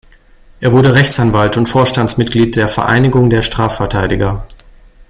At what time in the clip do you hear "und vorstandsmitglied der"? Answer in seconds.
1.57-2.67